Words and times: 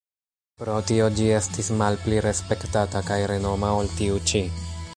Pro 0.61 0.77
tio 0.91 1.09
ĝi 1.19 1.27
estis 1.39 1.69
malpli 1.81 2.23
respektata 2.27 3.03
kaj 3.11 3.19
renoma 3.33 3.73
ol 3.83 3.95
tiu 4.01 4.19
ĉi. 4.33 4.43